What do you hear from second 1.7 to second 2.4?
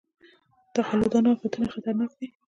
خطرناک دي.